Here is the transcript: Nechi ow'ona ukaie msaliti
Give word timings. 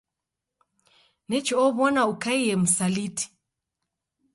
Nechi 1.29 1.53
ow'ona 1.65 2.01
ukaie 2.13 2.55
msaliti 2.61 3.25